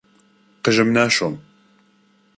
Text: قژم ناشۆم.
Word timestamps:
قژم 0.63 0.89
ناشۆم. 0.97 1.35